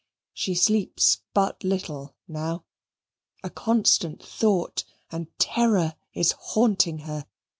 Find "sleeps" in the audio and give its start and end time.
0.55-1.21